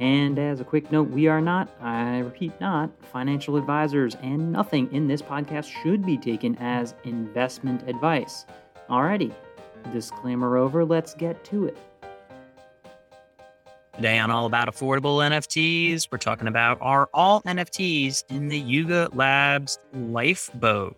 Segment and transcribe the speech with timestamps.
[0.00, 4.90] And as a quick note, we are not, I repeat, not financial advisors, and nothing
[4.94, 8.46] in this podcast should be taken as investment advice.
[8.88, 9.30] Alrighty,
[9.92, 11.76] disclaimer over, let's get to it.
[13.94, 19.10] Today on All About Affordable NFTs, we're talking about are all NFTs in the Yuga
[19.12, 20.96] Labs lifeboat.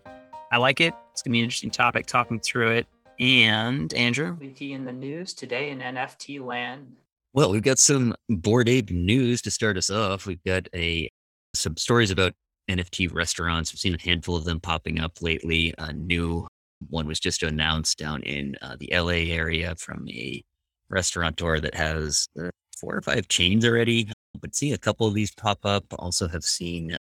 [0.49, 0.93] I like it.
[1.11, 2.87] It's going to be an interesting topic talking through it.
[3.19, 6.95] And Andrew, in the news today in NFT land,
[7.33, 10.27] well, we've got some Bored Ape news to start us off.
[10.27, 11.09] We've got a
[11.55, 12.33] some stories about
[12.69, 13.73] NFT restaurants.
[13.73, 15.73] We've seen a handful of them popping up lately.
[15.79, 16.47] A new
[16.89, 20.43] one was just announced down in uh, the LA area from a
[20.89, 24.11] restaurateur that has uh, four or five chains already.
[24.39, 25.85] But see a couple of these pop up.
[25.97, 26.95] Also have seen,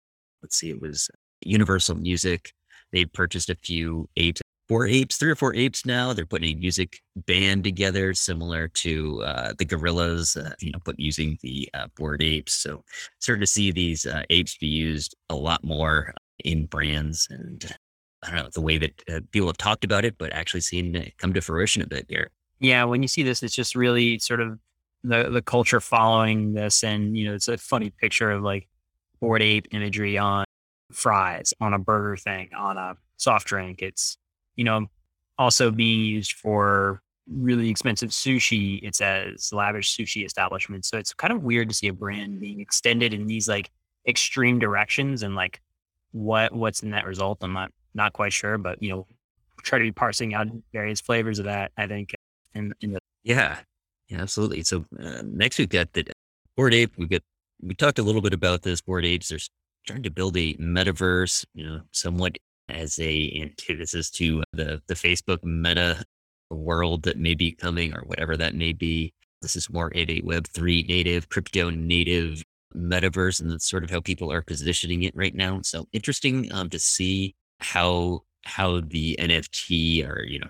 [0.43, 1.09] let's see, it was
[1.41, 2.53] Universal Music.
[2.91, 6.13] They purchased a few apes four apes, three or four apes now.
[6.13, 10.99] They're putting a music band together, similar to uh, the Gorillaz, uh, you know, put
[10.99, 12.53] using the uh, Bored Apes.
[12.53, 12.83] So
[13.19, 16.13] starting to see these uh, apes be used a lot more
[16.45, 17.75] in brands, and
[18.23, 20.95] I don't know the way that uh, people have talked about it, but actually seeing
[20.95, 22.29] it come to fruition a bit here.
[22.59, 24.59] Yeah, when you see this, it's just really sort of
[25.03, 28.67] the the culture following this, and you know, it's a funny picture of like
[29.19, 30.45] Bored Ape imagery on
[30.91, 33.81] fries, on a burger thing, on a soft drink.
[33.81, 34.17] It's
[34.59, 34.87] you know,
[35.37, 38.83] also being used for really expensive sushi.
[38.83, 40.83] It says lavish sushi establishment.
[40.83, 43.71] So it's kind of weird to see a brand being extended in these like
[44.05, 45.61] extreme directions and like
[46.11, 47.37] what what's the net result.
[47.41, 49.07] I'm not not quite sure, but you know,
[49.63, 51.71] try to be parsing out various flavors of that.
[51.77, 52.13] I think
[52.53, 53.59] in, in the yeah,
[54.09, 54.63] yeah, absolutely.
[54.63, 56.05] So uh, next we've got the
[56.57, 56.97] Bored Ape.
[56.97, 57.23] We get
[57.61, 59.29] we talked a little bit about this Bored Apes.
[59.29, 59.39] They're
[59.87, 62.37] trying to build a metaverse, you know, somewhat
[62.69, 66.03] as a antithesis to the the Facebook meta
[66.49, 69.13] world that may be coming or whatever that may be.
[69.41, 72.43] This is more a Web three native, crypto native
[72.75, 75.61] metaverse, and that's sort of how people are positioning it right now.
[75.63, 80.49] So interesting um, to see how how the NFT or you know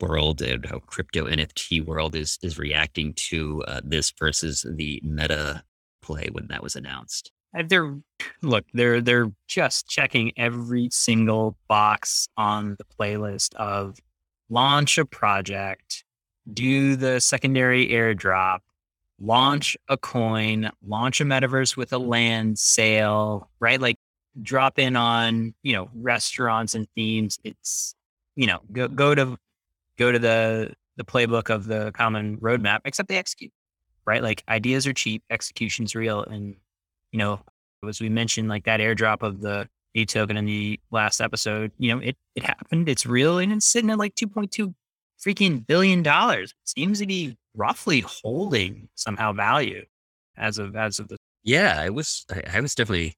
[0.00, 5.62] world and how crypto NFT world is is reacting to uh, this versus the meta
[6.02, 7.30] play when that was announced.
[7.56, 7.96] Uh, they're
[8.42, 13.98] look, they're they're just checking every single box on the playlist of
[14.48, 16.04] launch a project,
[16.52, 18.60] do the secondary airdrop,
[19.20, 23.80] launch a coin, launch a metaverse with a land sale, right?
[23.80, 23.96] Like
[24.42, 27.38] drop in on, you know, restaurants and themes.
[27.44, 27.94] It's,
[28.36, 29.36] you know, go go to
[29.98, 33.52] go to the the playbook of the common roadmap, except they execute,
[34.04, 34.22] right?
[34.22, 36.22] Like ideas are cheap, execution's real.
[36.22, 36.56] And
[37.12, 37.40] you know,
[37.88, 41.92] as we mentioned, like that airdrop of the E token in the last episode, you
[41.92, 42.88] know, it, it happened.
[42.88, 44.74] It's real and it's sitting at like 2.2
[45.24, 46.54] freaking billion dollars.
[46.64, 49.84] Seems to be roughly holding somehow value
[50.36, 51.16] as of, as of the.
[51.42, 53.14] Yeah, I was, I was definitely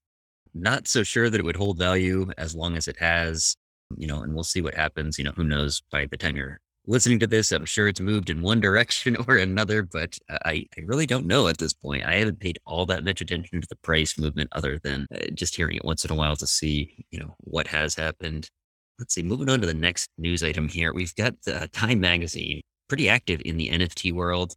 [0.54, 3.56] not so sure that it would hold value as long as it has,
[3.96, 5.18] you know, and we'll see what happens.
[5.18, 8.30] You know, who knows by the time you're listening to this, I'm sure it's moved
[8.30, 12.04] in one direction or another, but I, I really don't know at this point.
[12.04, 15.54] I haven't paid all that much attention to the price movement other than uh, just
[15.54, 18.48] hearing it once in a while to see, you know, what has happened.
[18.98, 20.92] Let's see, moving on to the next news item here.
[20.92, 24.54] We've got uh, Time Magazine, pretty active in the NFT world.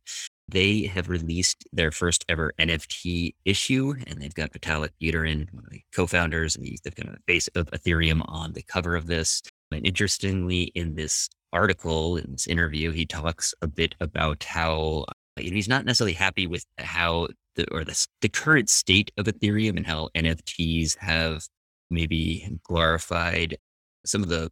[0.47, 5.71] They have released their first ever NFT issue, and they've got Vitalik Buterin, one of
[5.71, 9.41] the co-founders, and he's the kind of face of Ethereum on the cover of this.
[9.71, 15.13] And interestingly, in this article, in this interview, he talks a bit about how uh,
[15.37, 19.87] he's not necessarily happy with how the or the, the current state of Ethereum and
[19.87, 21.47] how NFTs have
[21.89, 23.57] maybe glorified
[24.05, 24.51] some of the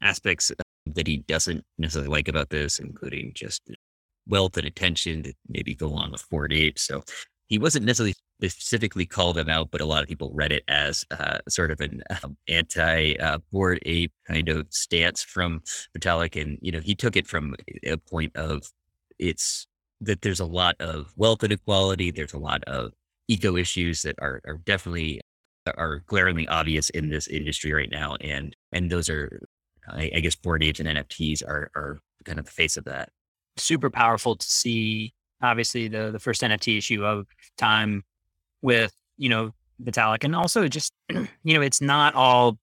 [0.00, 0.52] aspects
[0.86, 3.62] that he doesn't necessarily like about this, including just
[4.28, 6.78] wealth and attention that maybe go along with Bored Ape.
[6.78, 7.02] So
[7.48, 11.04] he wasn't necessarily specifically called them out, but a lot of people read it as
[11.10, 15.62] uh, sort of an um, anti uh, Bored Ape kind of stance from
[15.96, 16.40] Vitalik.
[16.40, 17.54] And, you know, he took it from
[17.84, 18.70] a point of
[19.18, 19.66] it's
[20.00, 22.10] that there's a lot of wealth inequality.
[22.10, 22.92] There's a lot of
[23.28, 25.20] eco issues that are, are definitely
[25.76, 28.16] are glaringly obvious in this industry right now.
[28.20, 29.40] And, and those are,
[29.88, 33.08] I, I guess, Bored Apes and NFTs are, are kind of the face of that.
[33.56, 38.04] Super powerful to see obviously the the first NFT issue of time
[38.62, 40.24] with you know, Vitalik.
[40.24, 42.58] And also just, you know, it's not all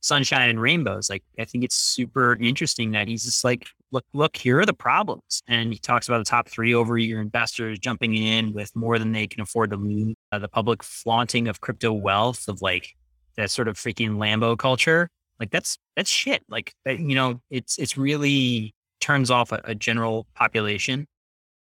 [0.00, 1.10] sunshine and rainbows.
[1.10, 4.74] Like I think it's super interesting that he's just like, look, look, here are the
[4.74, 5.42] problems.
[5.48, 9.12] And he talks about the top three over year investors jumping in with more than
[9.12, 10.14] they can afford to lose.
[10.30, 12.94] Uh, the public flaunting of crypto wealth of like
[13.36, 15.08] that sort of freaking Lambo culture.
[15.40, 16.42] Like that's that's shit.
[16.48, 21.06] Like you know, it's it's really turns off a, a general population,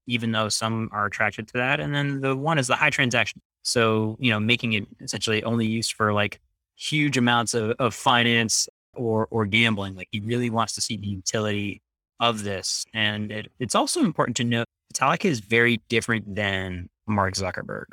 [0.07, 1.81] even though some are attracted to that.
[1.81, 3.41] And then the one is the high transaction.
[3.65, 6.39] So, you know, making it essentially only used for like
[6.75, 9.95] huge amounts of, of finance or or gambling.
[9.95, 11.81] Like he really wants to see the utility
[12.19, 12.85] of this.
[12.93, 17.85] And it, it's also important to note Vitalik is very different than Mark Zuckerberg.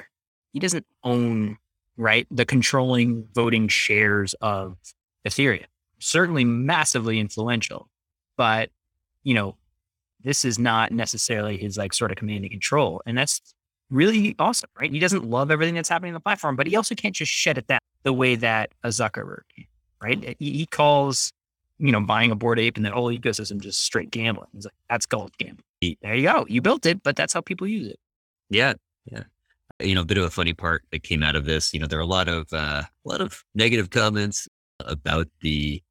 [0.53, 1.57] He doesn't own,
[1.97, 4.77] right, the controlling voting shares of
[5.27, 5.65] Ethereum.
[5.99, 7.89] Certainly massively influential,
[8.37, 8.69] but
[9.23, 9.57] you know,
[10.23, 13.01] this is not necessarily his like sort of command and control.
[13.07, 13.41] And that's
[13.93, 14.91] really awesome, right?
[14.91, 17.59] He doesn't love everything that's happening on the platform, but he also can't just shut
[17.59, 19.43] it down the way that a Zuckerberg,
[20.03, 20.21] right?
[20.21, 20.37] Mm.
[20.39, 21.33] He, he calls,
[21.79, 24.49] you know, buying a Bored Ape and that whole ecosystem just straight gambling.
[24.53, 25.65] He's like, that's gold gambling.
[26.01, 26.47] There you go.
[26.49, 27.99] You built it, but that's how people use it.
[28.51, 28.75] Yeah.
[29.05, 29.25] Yeah.
[29.81, 31.81] Uh, you know, a bit of a funny part that came out of this, you
[31.81, 34.49] know, there are a lot of, uh, a lot of negative comments
[34.81, 35.83] about the,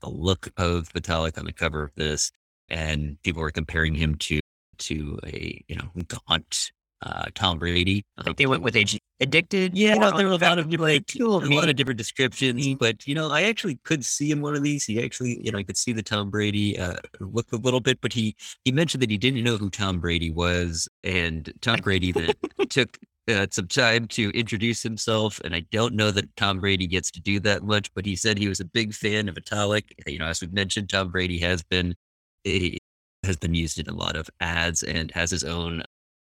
[0.00, 2.32] the look of Vitalik on the cover of this
[2.72, 4.40] and people were comparing him to
[4.78, 6.72] to a you know gaunt
[7.02, 8.04] uh, Tom Brady.
[8.18, 9.76] I think they went with age addicted.
[9.76, 13.30] Yeah, there were a lot of like a lot of different descriptions, but you know,
[13.30, 14.84] I actually could see in one of these.
[14.84, 18.00] He actually, you know, I could see the Tom Brady uh, look a little bit,
[18.00, 22.12] but he he mentioned that he didn't know who Tom Brady was, and Tom Brady
[22.12, 22.32] then
[22.68, 25.40] took uh, some time to introduce himself.
[25.44, 28.38] And I don't know that Tom Brady gets to do that much, but he said
[28.38, 29.84] he was a big fan of Vitalik.
[30.06, 31.94] You know, as we've mentioned, Tom Brady has been
[33.24, 35.82] has been used in a lot of ads and has his own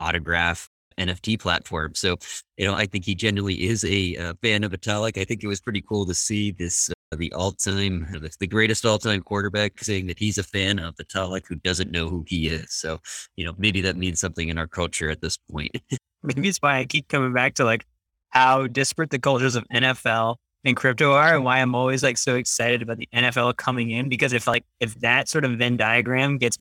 [0.01, 1.94] autograph NFT platform.
[1.95, 2.18] So,
[2.57, 5.18] you know, I think he genuinely is a, a fan of Vitalik.
[5.18, 8.07] I think it was pretty cool to see this, uh, the all time,
[8.39, 12.09] the greatest all time quarterback saying that he's a fan of Vitalik who doesn't know
[12.09, 12.74] who he is.
[12.74, 13.00] So,
[13.36, 15.71] you know, maybe that means something in our culture at this point.
[16.24, 17.86] maybe it's why I keep coming back to like
[18.30, 22.36] how disparate the cultures of NFL and crypto are and why I'm always like so
[22.36, 26.38] excited about the NFL coming in because if like if that sort of Venn diagram
[26.38, 26.57] gets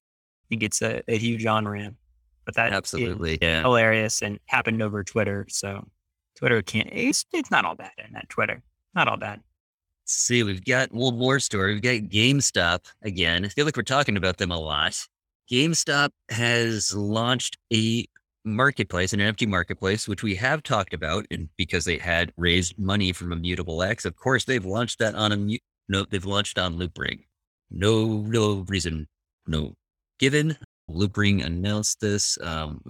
[0.50, 1.96] it gets a, a huge on ramp.
[2.50, 3.62] But that absolutely yeah.
[3.62, 5.46] hilarious and happened over Twitter.
[5.48, 5.86] So
[6.34, 8.60] Twitter can't it's, it's not all bad in that Twitter.
[8.92, 9.40] Not all bad.
[10.04, 11.74] see, we've got one more story.
[11.74, 13.44] We've got GameStop again.
[13.44, 14.96] I feel like we're talking about them a lot.
[15.48, 18.04] GameStop has launched a
[18.44, 23.12] marketplace, an NFT marketplace, which we have talked about, and because they had raised money
[23.12, 25.58] from Immutable X, of course they've launched that on a
[25.88, 27.20] no, they've launched on Loopring.
[27.70, 29.06] No, no reason,
[29.46, 29.74] no
[30.18, 30.56] given.
[30.94, 32.38] Loopring announced this.
[32.42, 32.80] Um,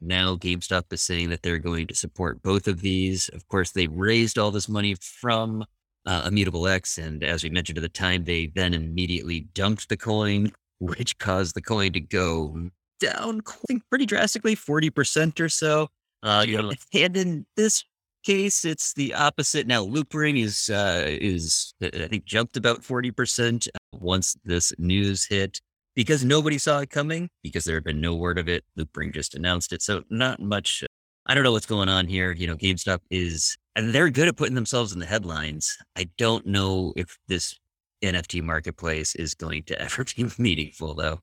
[0.00, 3.28] now GameStop is saying that they're going to support both of these.
[3.30, 5.64] Of course, they raised all this money from
[6.06, 9.96] uh, Immutable X, and as we mentioned at the time, they then immediately dumped the
[9.96, 12.70] coin, which caused the coin to go
[13.00, 13.42] down
[13.90, 15.88] pretty drastically, 40% or so.
[16.22, 17.84] Uh, you know, and in this
[18.24, 19.66] case, it's the opposite.
[19.66, 25.60] Now, Loopring is, uh, is, I think, jumped about 40% once this news hit
[25.94, 28.64] because nobody saw it coming, because there had been no word of it.
[28.78, 29.82] Loopring just announced it.
[29.82, 30.82] So, not much.
[30.82, 30.86] Uh,
[31.26, 32.32] I don't know what's going on here.
[32.32, 35.76] You know, GameStop is, and they're good at putting themselves in the headlines.
[35.96, 37.58] I don't know if this
[38.02, 41.20] NFT marketplace is going to ever be meaningful, though.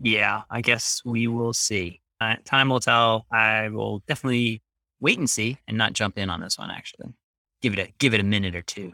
[0.00, 2.00] Yeah, I guess we will see.
[2.20, 3.26] Uh, time will tell.
[3.30, 4.62] I will definitely
[5.00, 6.70] wait and see and not jump in on this one.
[6.70, 7.14] Actually,
[7.62, 8.92] give it a give it a minute or two.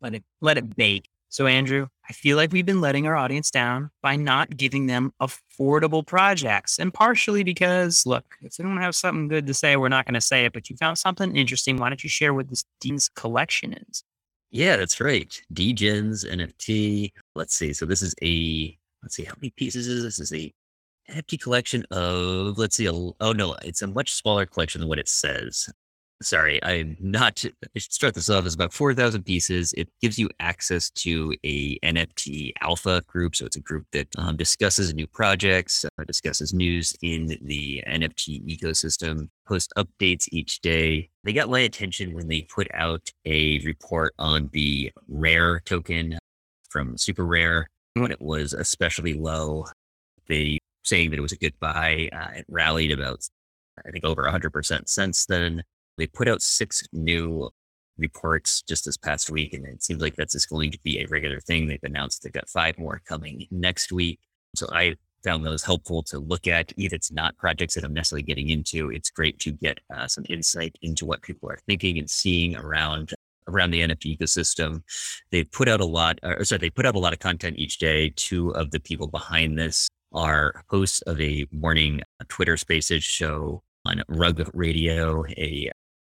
[0.00, 1.08] Let it let it bake.
[1.30, 5.12] So Andrew, I feel like we've been letting our audience down by not giving them
[5.20, 9.88] affordable projects, and partially because look, if they don't have something good to say, we're
[9.88, 10.52] not going to say it.
[10.52, 11.76] But you found something interesting.
[11.76, 14.04] Why don't you share what this Degens collection is?
[14.50, 15.40] Yeah, that's right.
[15.54, 17.12] Degens NFT.
[17.34, 17.72] Let's see.
[17.72, 20.16] So this is a let's see, how many pieces is this?
[20.16, 20.52] this is a
[21.10, 24.98] NFT collection of, let's see, a, oh no, it's a much smaller collection than what
[24.98, 25.68] it says.
[26.22, 29.72] Sorry, I'm not, I should start this off as about 4,000 pieces.
[29.72, 33.34] It gives you access to a NFT alpha group.
[33.34, 38.44] So it's a group that um, discusses new projects, uh, discusses news in the NFT
[38.46, 41.08] ecosystem, post updates each day.
[41.24, 46.18] They got my attention when they put out a report on the rare token
[46.68, 49.64] from SuperRare when it was especially low.
[50.28, 52.10] They saying that it was a good buy.
[52.12, 53.26] Uh, it rallied about,
[53.86, 55.62] I think, over 100% since then.
[56.00, 57.50] They put out six new
[57.98, 61.06] reports just this past week, and it seems like that's just going to be a
[61.08, 61.66] regular thing.
[61.66, 64.18] They've announced they've got five more coming next week.
[64.56, 66.72] So I found those helpful to look at.
[66.78, 70.24] If it's not projects that I'm necessarily getting into, it's great to get uh, some
[70.30, 73.12] insight into what people are thinking and seeing around
[73.46, 74.82] around the NFT ecosystem.
[75.32, 77.76] They put out a lot, or sorry, they put out a lot of content each
[77.76, 78.10] day.
[78.16, 83.62] Two of the people behind this are hosts of a morning uh, Twitter Spaces show
[83.84, 85.70] on Rug Radio, a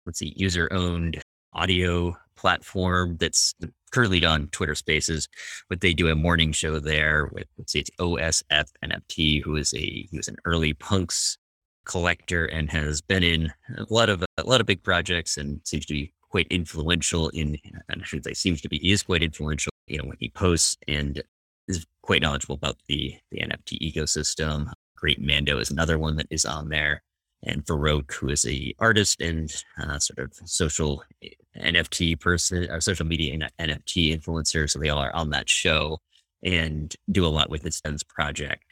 [0.10, 1.22] let's see, user owned
[1.54, 3.54] audio platform that's
[3.92, 5.28] currently on Twitter Spaces,
[5.70, 9.72] but they do a morning show there with let's see, it's OSF NFT, who is
[9.76, 11.38] a he was an early punks
[11.86, 15.86] collector and has been in a lot of a lot of big projects and seems
[15.86, 19.72] to be quite influential in and I should say seems to be is quite influential,
[19.86, 21.22] you know, when he posts and
[21.68, 24.72] is quite knowledgeable about the the NFT ecosystem.
[24.96, 27.04] Great Mando is another one that is on there
[27.44, 32.82] and Farouk, who is a artist and uh, sort of social eh, NFT person or
[32.82, 34.70] social media NFT influencer.
[34.70, 36.00] So they all are on that show
[36.44, 38.64] and do a lot with its Ends project.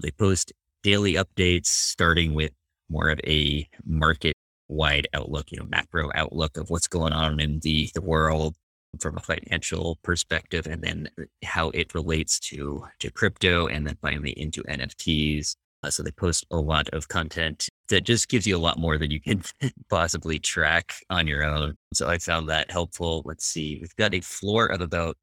[0.00, 0.52] They post
[0.82, 2.52] daily updates, starting with
[2.88, 4.36] more of a market
[4.68, 8.56] wide outlook, you know, macro outlook of what's going on in the, the world
[9.00, 11.08] from a financial perspective, and then
[11.44, 15.56] how it relates to to crypto, and then finally into NFTs.
[15.86, 18.98] Uh, so they post a lot of content that just gives you a lot more
[18.98, 19.40] than you can
[19.88, 21.76] possibly track on your own.
[21.94, 23.22] So I found that helpful.
[23.24, 25.16] Let's see, we've got a floor of about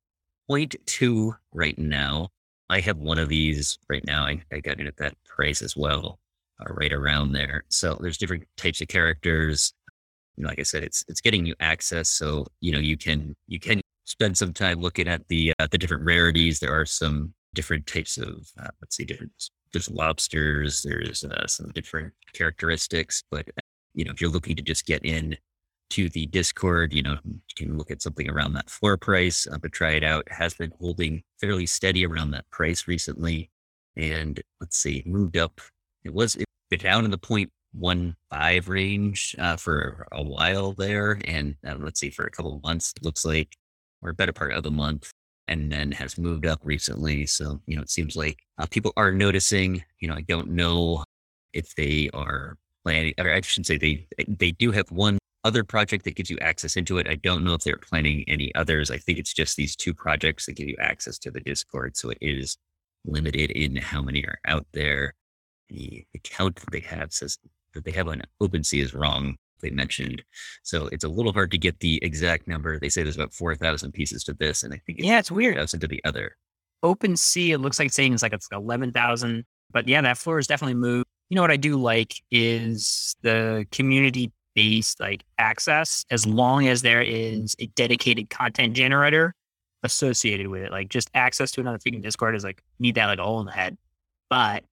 [0.50, 2.30] 0.2 right now.
[2.70, 4.24] I have one of these right now.
[4.24, 6.20] I, I got it at that price as well,
[6.62, 7.66] uh, right around there.
[7.68, 9.74] So there's different types of characters.
[10.38, 13.36] You know, like I said, it's it's getting you access, so you know you can
[13.48, 16.60] you can spend some time looking at the uh, the different rarities.
[16.60, 19.34] There are some different types of uh, let's see, different
[19.74, 23.24] there's lobsters, there's uh, some different characteristics.
[23.30, 23.48] But
[23.94, 25.38] you know, if you're looking to just get in
[25.92, 29.58] to the Discord, you know, you can look at something around that floor price, uh,
[29.58, 30.26] but try it out.
[30.32, 33.50] Has been holding fairly steady around that price recently,
[33.98, 35.60] and let's see, moved up.
[36.04, 41.20] It was it down in the point one five range uh, for a while there,
[41.26, 43.56] and uh, let's see, for a couple of months, it looks like,
[44.02, 45.13] or a better part of the month
[45.48, 47.26] and then has moved up recently.
[47.26, 51.04] So, you know, it seems like uh, people are noticing, you know, I don't know
[51.54, 56.06] if they are planning, or I shouldn't say they, they do have one other project
[56.06, 57.08] that gives you access into it.
[57.08, 58.90] I don't know if they're planning any others.
[58.90, 61.98] I think it's just these two projects that give you access to the Discord.
[61.98, 62.58] So it is
[63.06, 65.14] limited in how many are out there.
[65.70, 67.38] The account that they have says
[67.74, 70.24] that they have on OpenSea is wrong they mentioned.
[70.62, 72.80] So it's a little hard to get the exact number.
[72.80, 74.62] They say there's about 4,000 pieces to this.
[74.64, 75.56] And I think it's yeah, it's weird.
[75.56, 76.38] 4,000 to the other.
[76.84, 79.46] Open OpenSea, it looks like it's saying it's like it's 11,000.
[79.72, 81.08] But yeah, that floor is definitely moved.
[81.30, 86.84] You know what I do like is the community based like access, as long as
[86.84, 89.34] there is a dedicated content generator
[89.84, 90.72] associated with it.
[90.72, 93.52] Like just access to another freaking Discord is like need that like all in the
[93.52, 93.78] head.
[94.30, 94.64] But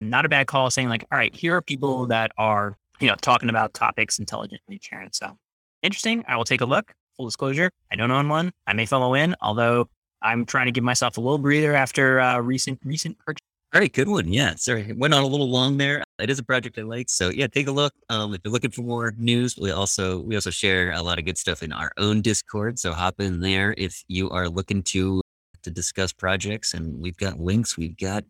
[0.00, 3.16] not a bad call saying like, all right, here are people that are you know,
[3.16, 5.12] talking about topics intelligently, Sharon.
[5.12, 5.36] So
[5.82, 6.24] interesting.
[6.28, 6.92] I will take a look.
[7.16, 8.52] Full disclosure, I don't own one.
[8.66, 9.88] I may follow in, although
[10.22, 13.40] I'm trying to give myself a little breather after uh, recent recent purchase.
[13.72, 14.32] All right, good one.
[14.32, 16.02] Yeah, sorry, went on a little long there.
[16.18, 17.92] It is a project I like, so yeah, take a look.
[18.08, 21.24] Um, if you're looking for more news, we also we also share a lot of
[21.24, 22.78] good stuff in our own Discord.
[22.78, 25.22] So hop in there if you are looking to
[25.62, 27.76] to discuss projects, and we've got links.
[27.76, 28.24] We've got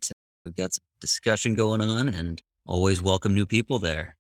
[0.44, 4.16] we've got some discussion going on, and always welcome new people there.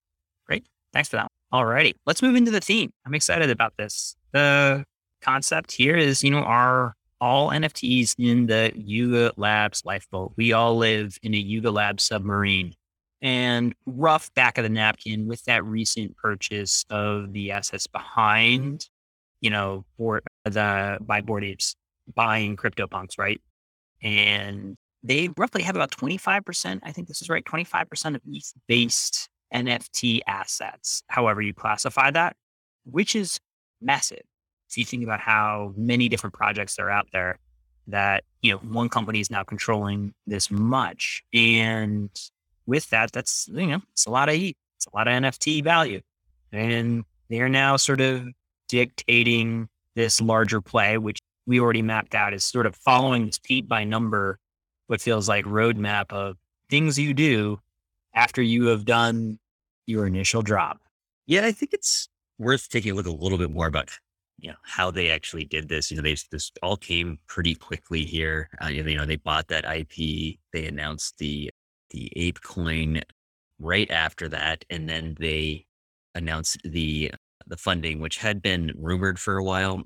[0.92, 1.30] Thanks for that.
[1.52, 2.92] Alrighty, let's move into the theme.
[3.06, 4.16] I'm excited about this.
[4.32, 4.84] The
[5.20, 10.32] concept here is, you know, are all NFTs in the Yuga Labs lifeboat.
[10.36, 12.74] We all live in a Yuga Labs submarine.
[13.22, 18.88] And rough back of the napkin with that recent purchase of the assets behind,
[19.40, 21.76] you know, for the by Bored Apes
[22.14, 23.40] buying CryptoPunks, right?
[24.02, 29.28] And they roughly have about 25%, I think this is right, 25% of ETH based
[29.54, 32.36] NFT assets, however you classify that,
[32.84, 33.40] which is
[33.80, 34.22] massive.
[34.68, 37.38] So you think about how many different projects are out there
[37.88, 41.22] that, you know, one company is now controlling this much.
[41.34, 42.10] And
[42.66, 44.56] with that, that's, you know, it's a lot of heat.
[44.76, 46.00] it's a lot of NFT value.
[46.52, 48.28] And they're now sort of
[48.68, 53.68] dictating this larger play, which we already mapped out as sort of following this feet
[53.68, 54.38] by number,
[54.86, 56.36] what feels like roadmap of
[56.68, 57.58] things you do
[58.14, 59.38] after you have done
[59.86, 60.80] your initial drop.
[61.26, 63.90] Yeah, I think it's worth taking a look a little bit more about
[64.38, 65.90] you know how they actually did this.
[65.90, 68.48] You know, they this all came pretty quickly here.
[68.62, 70.38] Uh, you know, they bought that IP.
[70.52, 71.50] They announced the
[71.90, 73.02] the ape coin
[73.58, 75.66] right after that, and then they
[76.14, 77.12] announced the
[77.46, 79.82] the funding, which had been rumored for a while.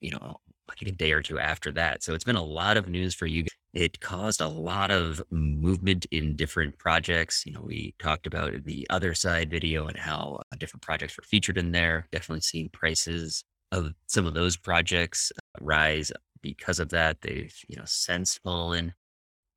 [0.00, 0.36] You know,
[0.68, 2.02] like a day or two after that.
[2.02, 3.44] So it's been a lot of news for you.
[3.72, 7.44] It caused a lot of movement in different projects.
[7.46, 11.24] You know, we talked about the other side video and how uh, different projects were
[11.24, 12.06] featured in there.
[12.10, 17.20] Definitely seeing prices of some of those projects uh, rise because of that.
[17.20, 18.94] They've, you know, since fallen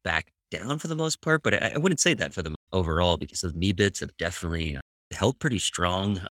[0.04, 3.18] back down for the most part, but I, I wouldn't say that for them overall
[3.18, 6.22] because the Meebits have definitely uh, held pretty strong.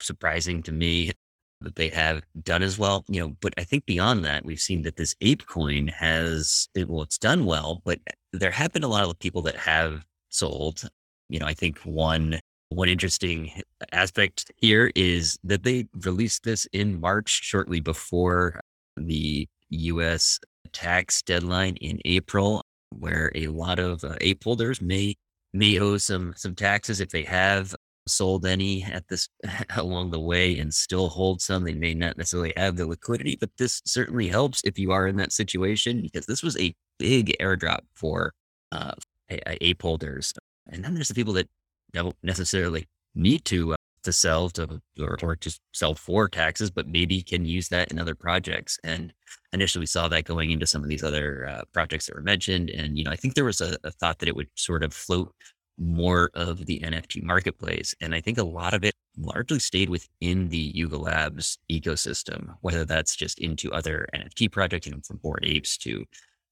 [0.00, 1.12] Surprising to me
[1.60, 4.82] that they have done as well, you know, but I think beyond that, we've seen
[4.82, 7.98] that this ape coin has, it, well, it's done well, but
[8.32, 10.88] there have been a lot of people that have sold.
[11.28, 12.38] You know, I think one,
[12.68, 13.50] one interesting
[13.92, 18.60] aspect here is that they released this in March, shortly before
[18.96, 20.38] the US
[20.72, 25.14] tax deadline in April where a lot of uh, ape holders may
[25.52, 27.74] may owe some some taxes if they have
[28.08, 29.28] sold any at this
[29.76, 31.64] along the way and still hold some.
[31.64, 35.16] They may not necessarily have the liquidity, but this certainly helps if you are in
[35.16, 38.32] that situation because this was a big airdrop for
[38.72, 38.92] uh,
[39.30, 40.32] ape holders.
[40.70, 41.48] And then there's the people that
[41.92, 46.88] don't necessarily need to uh, to sell to or, or to sell for taxes, but
[46.88, 48.78] maybe can use that in other projects.
[48.84, 49.12] And
[49.52, 52.70] initially we saw that going into some of these other uh, projects that were mentioned.
[52.70, 54.94] And, you know, I think there was a, a, thought that it would sort of
[54.94, 55.32] float
[55.78, 57.94] more of the NFT marketplace.
[58.00, 62.84] And I think a lot of it largely stayed within the Yuga Labs ecosystem, whether
[62.84, 66.04] that's just into other NFT projects, you know, from Bored Apes to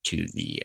[0.04, 0.62] to the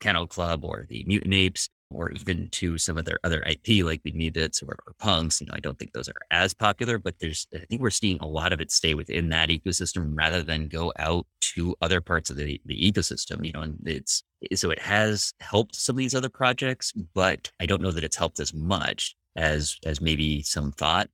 [0.00, 4.02] Kennel Club or the Mutant Apes or even to some of their other IP like
[4.02, 5.40] the Meebits or, or Punks.
[5.40, 8.18] You know, I don't think those are as popular, but there's I think we're seeing
[8.20, 12.30] a lot of it stay within that ecosystem rather than go out to other parts
[12.30, 13.44] of the, the ecosystem.
[13.44, 14.22] You know, and it's
[14.54, 18.16] so it has helped some of these other projects, but I don't know that it's
[18.16, 21.08] helped as much as as maybe some thought.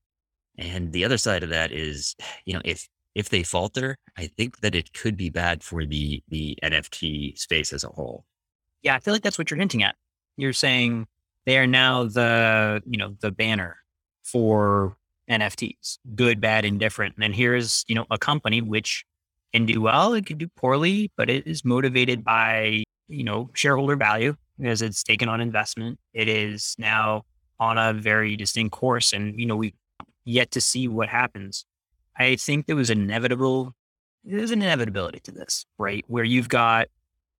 [0.59, 2.15] And the other side of that is,
[2.45, 6.23] you know, if if they falter, I think that it could be bad for the
[6.29, 8.27] the NFT space as a whole.
[8.83, 9.97] Yeah, I feel like that's what you're hinting at
[10.37, 11.07] you're saying
[11.45, 13.77] they are now the, you know, the banner
[14.25, 14.97] for
[15.31, 17.15] NFTs, good, bad, indifferent.
[17.21, 19.05] And here's, you know, a company which
[19.53, 23.97] can do well, it can do poorly, but it is motivated by, you know, shareholder
[23.97, 25.99] value because it's taken on investment.
[26.13, 27.25] It is now
[27.59, 29.13] on a very distinct course.
[29.13, 29.75] And, you know, we
[30.25, 31.65] yet to see what happens.
[32.19, 33.75] I think there was inevitable,
[34.25, 36.05] there's an inevitability to this, right?
[36.09, 36.89] Where you've got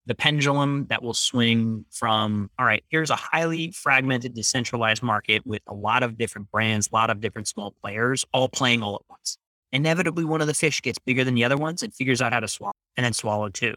[0.07, 5.61] the pendulum that will swing from, all right, here's a highly fragmented, decentralized market with
[5.67, 9.01] a lot of different brands, a lot of different small players, all playing all at
[9.09, 9.37] once.
[9.73, 11.83] Inevitably, one of the fish gets bigger than the other ones.
[11.83, 13.75] and figures out how to swallow and then swallow two,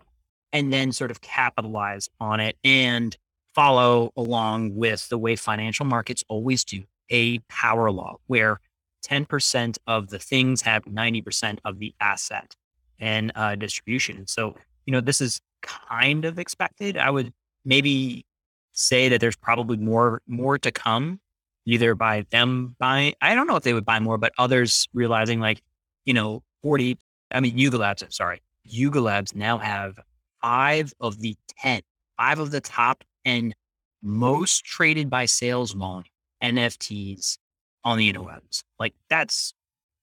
[0.52, 3.16] and then sort of capitalize on it and
[3.52, 8.60] follow along with the way financial markets always do a power law where
[9.04, 12.54] 10% of the things have 90% of the asset
[13.00, 14.28] and uh, distribution.
[14.28, 14.54] So,
[14.86, 16.96] you know, this is kind of expected.
[16.96, 17.32] I would
[17.64, 18.24] maybe
[18.72, 21.20] say that there's probably more more to come,
[21.66, 23.14] either by them buying.
[23.20, 25.60] I don't know if they would buy more, but others realizing like,
[26.04, 26.98] you know, 40.
[27.32, 28.04] I mean, Yuga Labs.
[28.10, 29.98] Sorry, Yuga Labs now have
[30.42, 31.82] five of the ten,
[32.16, 33.54] five of the top and
[34.02, 36.04] most traded by sales volume
[36.42, 37.38] NFTs
[37.84, 38.62] on the interwebs.
[38.78, 39.54] Like that's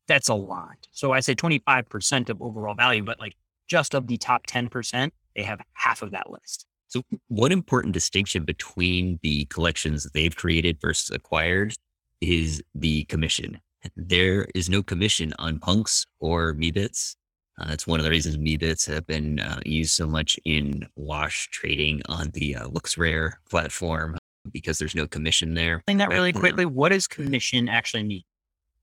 [0.07, 0.87] that's a lot.
[0.91, 3.35] So I say 25% of overall value, but like
[3.67, 6.65] just of the top 10%, they have half of that list.
[6.89, 11.73] So, one important distinction between the collections they've created versus acquired
[12.21, 13.59] is the commission.
[13.95, 17.15] There is no commission on punks or Meebits.
[17.59, 21.49] Uh, that's one of the reasons Meebits have been uh, used so much in wash
[21.49, 24.17] trading on the uh, LooksRare platform
[24.51, 25.77] because there's no commission there.
[25.77, 26.65] Explain that really quickly.
[26.65, 28.23] What does commission actually mean?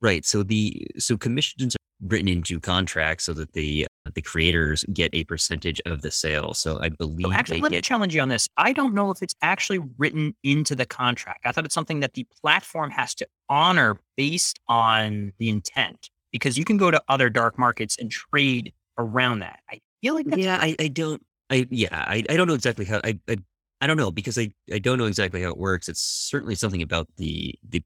[0.01, 0.25] Right.
[0.25, 5.25] So the so commissions are written into contracts so that the the creators get a
[5.25, 6.53] percentage of the sale.
[6.53, 7.27] So I believe.
[7.27, 7.79] So actually, let get...
[7.79, 8.49] me challenge you on this.
[8.57, 11.47] I don't know if it's actually written into the contract.
[11.47, 16.59] I thought it's something that the platform has to honor based on the intent, because
[16.59, 19.61] you can go to other dark markets and trade around that.
[19.71, 21.23] I feel like yeah, I, I don't.
[21.51, 23.37] I yeah, I, I don't know exactly how I, I
[23.81, 25.88] I don't know because I I don't know exactly how it works.
[25.88, 27.83] It's certainly something about the the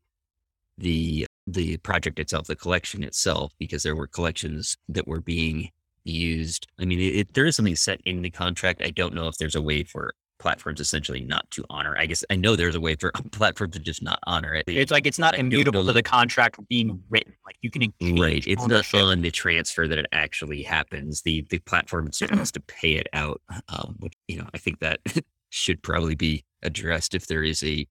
[0.76, 5.70] the the project itself, the collection itself, because there were collections that were being
[6.08, 6.66] used.
[6.80, 8.82] I mean, it, there is something set in the contract.
[8.82, 11.96] I don't know if there's a way for platforms essentially not to honor.
[11.98, 14.64] I guess I know there's a way for platforms to just not honor it.
[14.66, 17.34] It's like it's not I immutable to the contract being written.
[17.44, 18.44] Like you can right.
[18.46, 19.00] It's ownership.
[19.00, 21.22] not on the transfer that it actually happens.
[21.22, 23.40] The the platform has to pay it out.
[23.68, 25.00] Um, which you know, I think that
[25.50, 27.86] should probably be addressed if there is a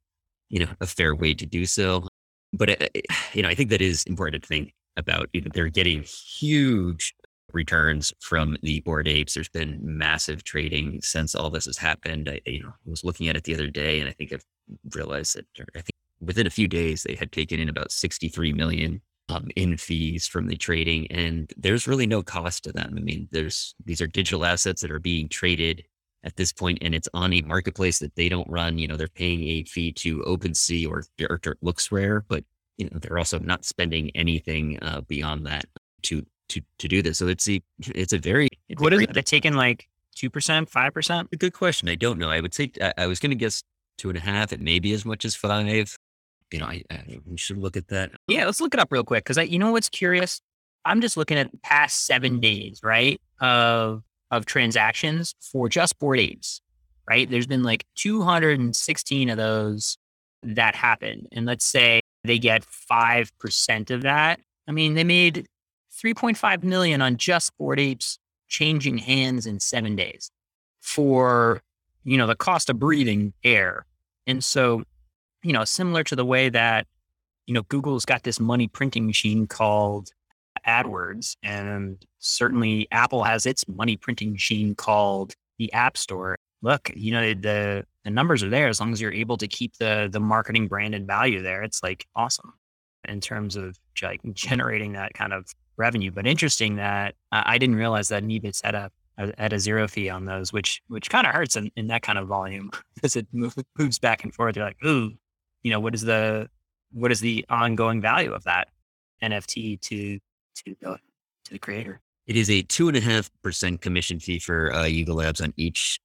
[0.49, 2.07] you know a fair way to do so.
[2.53, 5.29] But it, uh, you know, I think that is important to think about.
[5.33, 7.13] You know, they're getting huge
[7.53, 9.33] returns from the Bored Apes.
[9.33, 12.29] There's been massive trading since all this has happened.
[12.29, 14.45] I, you know, was looking at it the other day, and I think I've
[14.93, 19.01] realized that I think within a few days they had taken in about 63 million
[19.29, 22.93] um, in fees from the trading, and there's really no cost to them.
[22.97, 25.83] I mean, there's these are digital assets that are being traded
[26.23, 28.77] at this point, and it's on a marketplace that they don't run.
[28.77, 32.43] You know, they're paying a fee to OpenSea or, or LooksRare, but
[32.77, 35.65] you know they're also not spending anything uh, beyond that
[36.03, 37.17] to to to do this.
[37.17, 39.13] So it's a it's a very it's what a is it?
[39.13, 41.29] They're taking like two percent, five percent.
[41.37, 41.89] Good question.
[41.89, 42.29] I don't know.
[42.29, 43.63] I would say I, I was going to guess
[43.97, 44.53] two and a half.
[44.53, 45.95] It may be as much as five.
[46.51, 48.11] You know, I, I we should look at that.
[48.27, 50.41] Yeah, let's look it up real quick because I, you know, what's curious.
[50.85, 56.19] I'm just looking at the past seven days, right, of of transactions for just Bored
[56.19, 56.61] Apes,
[57.09, 57.29] right?
[57.29, 59.97] There's been like 216 of those
[60.43, 64.39] that happened, and let's say they get five percent of that.
[64.67, 65.47] I mean, they made
[65.97, 70.31] 3.5 million on just Bored Apes changing hands in seven days
[70.81, 71.61] for
[72.03, 73.85] you know the cost of breathing air.
[74.25, 74.83] And so
[75.43, 76.87] you know similar to the way that
[77.45, 80.09] you know google's got this money printing machine called
[80.65, 86.37] adwords and certainly apple has its money printing machine called the app store.
[86.61, 89.75] Look you know the the numbers are there as long as you're able to keep
[89.77, 91.63] the the marketing branded value there.
[91.63, 92.53] It's like awesome
[93.07, 96.11] in terms of like generating that kind of revenue.
[96.11, 100.09] But interesting that uh, I didn't realize that Meebit's had a, at a zero fee
[100.09, 103.27] on those, which which kind of hurts in, in that kind of volume because it
[103.33, 104.55] moves back and forth.
[104.55, 105.11] You're like, ooh,
[105.63, 106.49] you know, what is the
[106.91, 108.69] what is the ongoing value of that
[109.21, 110.97] NFT to to the
[111.45, 112.01] to the creator?
[112.27, 115.53] It is a two and a half percent commission fee for uh, Yuga Labs on
[115.57, 115.99] each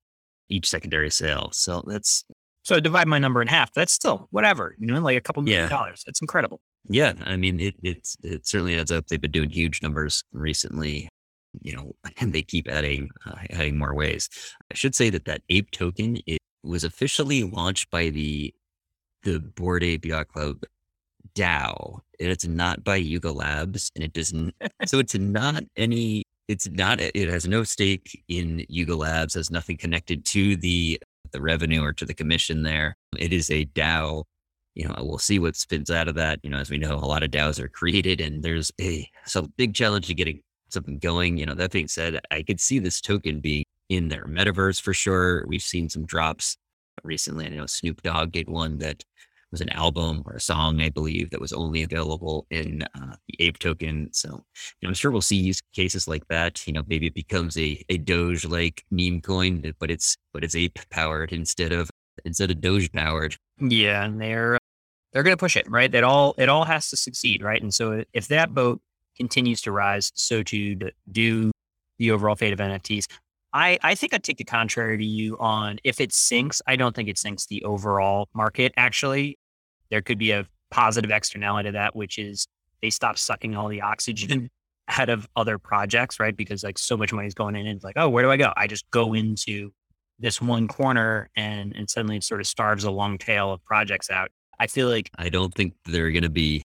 [0.49, 1.51] each secondary sale.
[1.53, 2.25] So that's
[2.63, 3.73] so divide my number in half.
[3.73, 5.69] That's still whatever, you know, like a couple million yeah.
[5.69, 6.03] dollars.
[6.07, 6.61] That's incredible.
[6.89, 9.07] Yeah, I mean, it it's it certainly adds up.
[9.07, 11.09] They've been doing huge numbers recently,
[11.61, 14.29] you know, and they keep adding uh, adding more ways.
[14.71, 18.55] I should say that that ape token it was officially launched by the
[19.23, 20.65] the Bored Ape Yacht Club
[21.35, 24.55] DAO, and it's not by Yuga Labs, and it doesn't.
[24.87, 26.25] so it's not any.
[26.49, 27.01] It's not.
[27.01, 29.35] It has no stake in Yuga Labs.
[29.35, 32.97] Has nothing connected to the the revenue or to the commission there.
[33.17, 34.25] It is a DAO
[34.75, 36.41] you know, we'll see what spins out of that.
[36.43, 39.49] You know, as we know, a lot of DAOs are created and there's a so
[39.57, 41.37] big challenge to getting something going.
[41.37, 44.95] You know, that being said, I could see this token being in their metaverse for
[44.95, 45.45] sure.
[45.47, 46.57] We've seen some drops
[47.03, 47.47] recently.
[47.47, 49.05] I know Snoop Dogg did one that
[49.51, 53.45] was an album or a song, I believe, that was only available in uh, the
[53.45, 54.09] Ape token.
[54.13, 54.39] So, you
[54.83, 56.67] know, I'm sure we'll see use cases like that.
[56.67, 60.57] You know, maybe it becomes a, a Doge like meme coin, but it's but it's
[60.57, 61.91] ape powered instead of
[62.25, 63.37] instead of Doge powered.
[63.59, 64.59] Yeah, and they're
[65.13, 65.93] they're going to push it, right?
[65.95, 67.61] It all it all has to succeed, right?
[67.61, 68.81] And so if that boat
[69.17, 71.51] continues to rise, so to do
[71.99, 73.07] the overall fate of NFTs.
[73.55, 76.97] I, I think I'd take the contrary to you on if it sinks, I don't
[76.97, 78.73] think it sinks the overall market.
[78.77, 79.39] Actually,
[79.91, 82.47] there could be a positive externality to that, which is
[82.81, 84.49] they stop sucking all the oxygen mm.
[85.01, 86.37] out of other projects, right?
[86.37, 88.37] Because like so much money is going in and it's like, oh, where do I
[88.37, 88.53] go?
[88.57, 89.71] I just go into
[90.19, 94.11] this one corner and and suddenly it sort of starves a long tail of projects
[94.11, 94.31] out.
[94.59, 96.63] I feel like I don't think they're going to be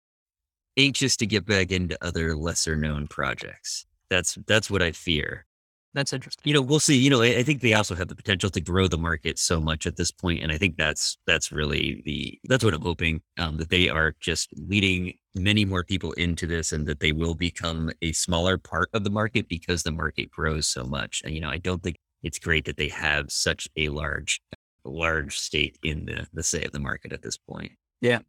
[0.78, 3.86] anxious to get back into other lesser known projects.
[4.10, 5.46] That's that's what I fear.
[5.94, 6.42] That's interesting.
[6.46, 6.98] You know, we'll see.
[6.98, 9.62] You know, I, I, think they also have the potential to grow the market so
[9.62, 13.22] much at this point, and I think that's that's really the that's what I'm hoping
[13.38, 17.36] um, that they are just leading many more people into this, and that they will
[17.36, 21.22] become a smaller part of the market because the market grows so much.
[21.24, 24.42] And you know, I don't think it's great that they have such a large
[24.90, 27.72] large stake in the the say of the market at this point.
[28.02, 28.20] Yeah.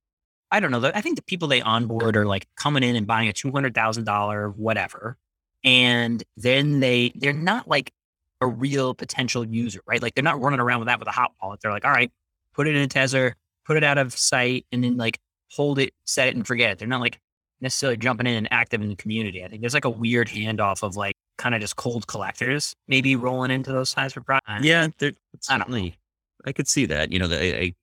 [0.51, 0.91] I don't know.
[0.95, 3.75] I think the people they onboard are like coming in and buying a two hundred
[3.75, 5.17] thousand dollar whatever,
[5.65, 7.93] and then they they're not like
[8.41, 10.01] a real potential user, right?
[10.01, 11.61] Like they're not running around with that with a hot wallet.
[11.61, 12.13] They're like, all right,
[12.53, 15.19] put it in a Tether, put it out of sight, and then like
[15.51, 16.79] hold it, set it, and forget it.
[16.79, 17.19] They're not like
[17.61, 19.45] necessarily jumping in and active in the community.
[19.45, 23.17] I think there's like a weird handoff of like kind of just cold collectors maybe
[23.17, 24.63] rolling into those types of products.
[24.63, 25.97] Yeah, they're certainly
[26.45, 27.13] I could see that.
[27.13, 27.75] You know, the, I,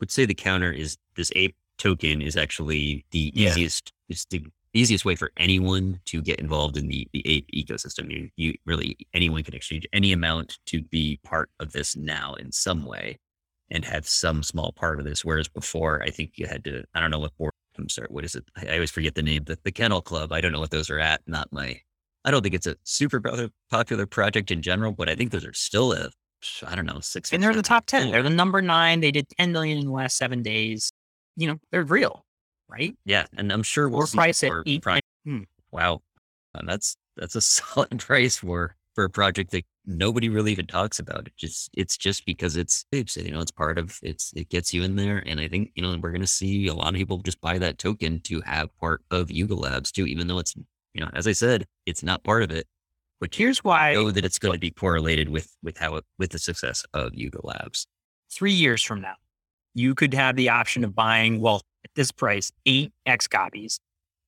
[0.00, 3.50] would say the counter is this ape token is actually the yeah.
[3.50, 3.92] easiest.
[4.08, 8.10] It's the easiest way for anyone to get involved in the, the ape ecosystem.
[8.10, 12.52] You, you really anyone can exchange any amount to be part of this now in
[12.52, 13.18] some way,
[13.70, 15.24] and have some small part of this.
[15.24, 16.84] Whereas before, I think you had to.
[16.94, 17.52] I don't know what board.
[17.78, 18.08] I'm sorry.
[18.10, 18.44] What is it?
[18.56, 19.44] I always forget the name.
[19.44, 20.32] The, the Kennel Club.
[20.32, 21.22] I don't know what those are at.
[21.26, 21.80] Not my.
[22.24, 23.20] I don't think it's a super
[23.70, 26.10] popular project in general, but I think those are still a
[26.66, 27.32] I don't know, six.
[27.32, 28.10] And they're the top 10.
[28.10, 29.00] They're the number nine.
[29.00, 30.92] They did 10 million in the last seven days.
[31.36, 32.24] You know, they're real,
[32.68, 32.96] right?
[33.04, 33.26] Yeah.
[33.36, 34.84] And I'm sure we'll or price at eight.
[35.24, 35.42] Hmm.
[35.70, 36.02] Wow.
[36.54, 40.98] And that's, that's a solid price for for a project that nobody really even talks
[40.98, 41.26] about.
[41.26, 44.72] It just it's just because it's it's you know it's part of it's it gets
[44.72, 47.18] you in there, and I think you know we're gonna see a lot of people
[47.18, 50.54] just buy that token to have part of Yuga Labs too, even though it's
[50.94, 52.66] you know as I said it's not part of it.
[53.20, 56.04] But here's why I know that it's going to be correlated with with how it,
[56.18, 57.86] with the success of Yuga Labs.
[58.30, 59.14] Three years from now,
[59.74, 63.78] you could have the option of buying well at this price eight X copies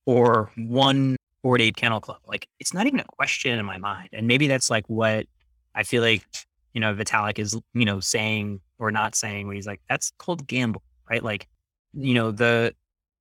[0.05, 2.19] or one Bored Ape Kennel Club.
[2.25, 4.09] Like it's not even a question in my mind.
[4.13, 5.27] And maybe that's like what
[5.75, 6.25] I feel like,
[6.73, 10.47] you know, Vitalik is, you know, saying or not saying when he's like, that's called
[10.47, 11.23] gamble, right?
[11.23, 11.47] Like,
[11.93, 12.73] you know, the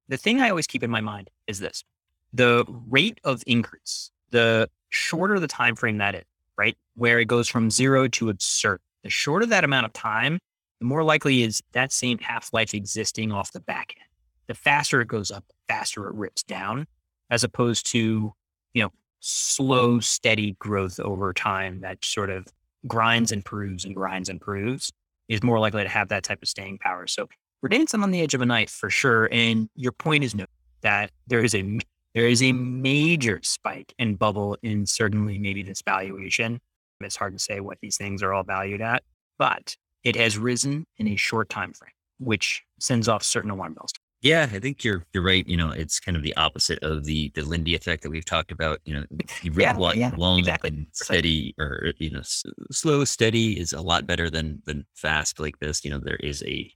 [0.09, 1.85] the thing I always keep in my mind is this.
[2.33, 6.25] The rate of increase, the shorter the time frame that is,
[6.59, 6.77] right?
[6.95, 8.81] Where it goes from zero to absurd.
[9.03, 10.39] The shorter that amount of time,
[10.81, 14.09] the more likely is that same half life existing off the back end.
[14.47, 16.87] The faster it goes up, the faster it rips down
[17.31, 18.33] as opposed to,
[18.75, 22.47] you know, slow, steady growth over time that sort of
[22.87, 24.93] grinds and proves and grinds and proves
[25.29, 27.07] is more likely to have that type of staying power.
[27.07, 27.29] So
[27.63, 29.29] we're dancing on the edge of a knife for sure.
[29.33, 30.47] And your point is no,
[30.83, 31.79] that there is a
[32.17, 36.59] there is a major spike and bubble in certainly maybe this valuation.
[37.03, 39.03] It's hard to say what these things are all valued at,
[39.39, 43.93] but it has risen in a short time frame, which sends off certain alarm bells.
[44.23, 45.47] Yeah, I think you're you're right.
[45.47, 48.51] You know, it's kind of the opposite of the the Lindy effect that we've talked
[48.51, 48.81] about.
[48.87, 49.05] You know,
[49.43, 50.71] you really yeah, want yeah, long exactly.
[50.71, 55.39] and steady, or you know, s- slow steady is a lot better than than fast
[55.39, 55.85] like this.
[55.85, 56.73] You know, there is a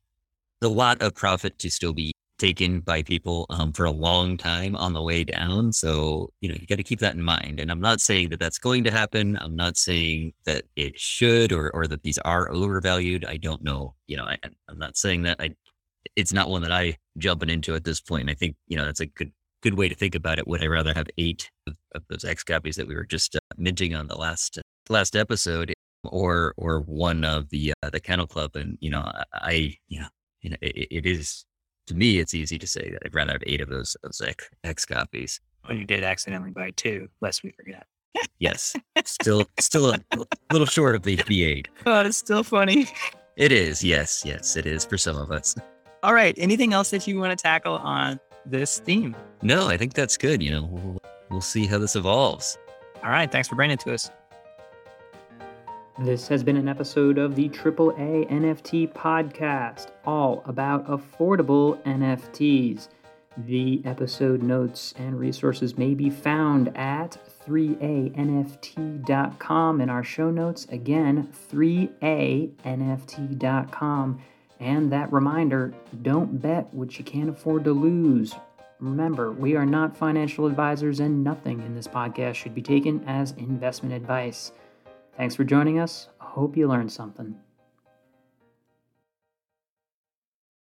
[0.60, 4.74] a lot of profit to still be taken by people um, for a long time
[4.74, 5.72] on the way down.
[5.72, 7.60] So you know, you got to keep that in mind.
[7.60, 9.38] And I'm not saying that that's going to happen.
[9.40, 13.24] I'm not saying that it should or or that these are overvalued.
[13.24, 13.94] I don't know.
[14.08, 15.36] You know, I, I'm not saying that.
[15.40, 15.54] I
[16.16, 18.30] it's not one that I jumping into at this point.
[18.30, 20.48] I think you know that's a good good way to think about it.
[20.48, 23.40] Would I rather have eight of, of those X copies that we were just uh,
[23.56, 25.72] minting on the last last episode,
[26.04, 28.56] or or one of the uh, the Kennel Club?
[28.56, 30.08] And you know, I you know,
[30.40, 31.44] you know it, it is
[31.90, 34.48] to me, it's easy to say that I'd rather have eight of those those X,
[34.62, 35.40] X copies.
[35.66, 37.86] When you did accidentally buy two, lest we forget.
[38.38, 38.74] Yes,
[39.04, 40.00] still still a
[40.50, 41.68] little short of the, the eight.
[41.86, 42.88] Oh, it's still funny.
[43.36, 45.54] It is, yes, yes, it is for some of us.
[46.02, 46.34] All right.
[46.38, 49.14] Anything else that you want to tackle on this theme?
[49.42, 50.42] No, I think that's good.
[50.42, 52.56] You know, we'll, we'll see how this evolves.
[53.04, 53.30] All right.
[53.30, 54.10] Thanks for bringing it to us.
[56.00, 62.88] This has been an episode of the AAA NFT podcast, all about affordable NFTs.
[63.36, 70.64] The episode notes and resources may be found at 3anft.com in our show notes.
[70.70, 74.22] Again, 3anft.com.
[74.58, 78.34] And that reminder don't bet what you can't afford to lose.
[78.78, 83.32] Remember, we are not financial advisors, and nothing in this podcast should be taken as
[83.32, 84.52] investment advice.
[85.20, 86.08] Thanks for joining us.
[86.18, 87.36] I Hope you learned something.